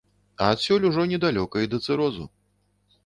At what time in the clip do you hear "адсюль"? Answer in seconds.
0.53-0.87